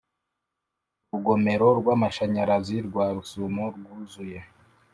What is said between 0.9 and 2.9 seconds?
Urugomero rwamashanyarazi